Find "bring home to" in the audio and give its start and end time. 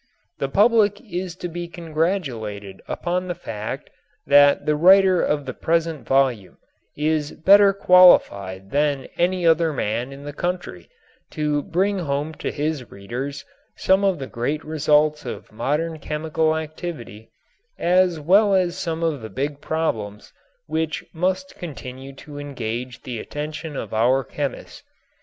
11.61-12.49